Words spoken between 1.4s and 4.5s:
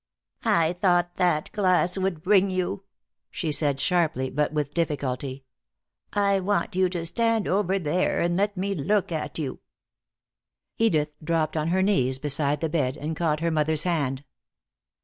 glass would bring you," she said sharply,